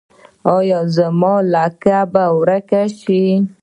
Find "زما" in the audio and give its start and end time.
0.95-1.33